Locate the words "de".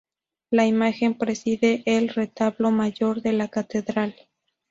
3.21-3.33